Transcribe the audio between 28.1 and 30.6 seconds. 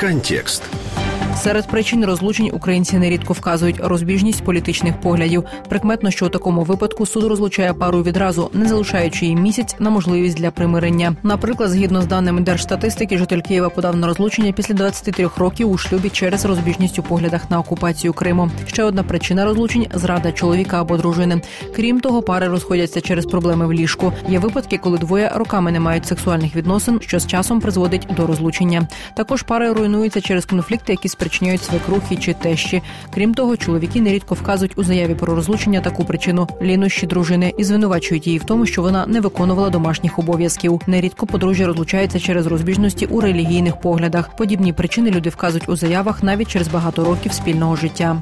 до розлучення. Також пари руйнуються через